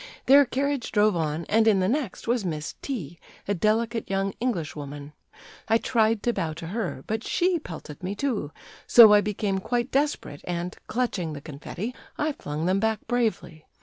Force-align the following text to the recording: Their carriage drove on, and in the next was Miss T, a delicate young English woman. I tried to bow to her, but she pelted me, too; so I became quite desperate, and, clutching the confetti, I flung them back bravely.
Their 0.25 0.45
carriage 0.47 0.91
drove 0.91 1.15
on, 1.15 1.45
and 1.45 1.67
in 1.67 1.79
the 1.79 1.87
next 1.87 2.27
was 2.27 2.43
Miss 2.43 2.73
T, 2.81 3.19
a 3.47 3.53
delicate 3.53 4.09
young 4.09 4.33
English 4.39 4.75
woman. 4.75 5.13
I 5.67 5.77
tried 5.77 6.23
to 6.23 6.33
bow 6.33 6.53
to 6.53 6.67
her, 6.69 7.03
but 7.05 7.23
she 7.23 7.59
pelted 7.59 8.01
me, 8.01 8.15
too; 8.15 8.51
so 8.87 9.13
I 9.13 9.21
became 9.21 9.59
quite 9.59 9.91
desperate, 9.91 10.41
and, 10.45 10.75
clutching 10.87 11.33
the 11.33 11.39
confetti, 11.41 11.93
I 12.17 12.31
flung 12.31 12.65
them 12.65 12.79
back 12.79 13.05
bravely. 13.05 13.67